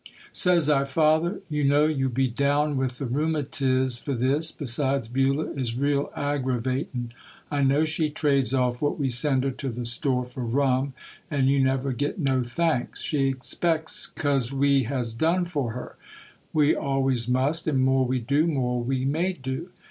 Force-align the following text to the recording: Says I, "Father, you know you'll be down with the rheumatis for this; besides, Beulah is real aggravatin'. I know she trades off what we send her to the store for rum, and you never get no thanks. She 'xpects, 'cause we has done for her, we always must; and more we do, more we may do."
Says 0.31 0.67
I, 0.67 0.85
"Father, 0.85 1.41
you 1.47 1.63
know 1.63 1.85
you'll 1.85 2.09
be 2.09 2.27
down 2.27 2.75
with 2.75 2.97
the 2.97 3.05
rheumatis 3.05 3.99
for 4.03 4.15
this; 4.15 4.51
besides, 4.51 5.07
Beulah 5.07 5.51
is 5.51 5.75
real 5.77 6.09
aggravatin'. 6.17 7.11
I 7.51 7.61
know 7.61 7.85
she 7.85 8.09
trades 8.09 8.51
off 8.51 8.81
what 8.81 8.97
we 8.97 9.11
send 9.11 9.43
her 9.43 9.51
to 9.51 9.69
the 9.69 9.85
store 9.85 10.25
for 10.25 10.43
rum, 10.43 10.93
and 11.29 11.49
you 11.51 11.63
never 11.63 11.91
get 11.91 12.17
no 12.17 12.41
thanks. 12.41 12.99
She 13.03 13.31
'xpects, 13.31 14.07
'cause 14.15 14.51
we 14.51 14.85
has 14.85 15.13
done 15.13 15.45
for 15.45 15.73
her, 15.73 15.97
we 16.51 16.75
always 16.75 17.27
must; 17.27 17.67
and 17.67 17.81
more 17.85 18.03
we 18.03 18.17
do, 18.17 18.47
more 18.47 18.81
we 18.81 19.05
may 19.05 19.33
do." 19.33 19.69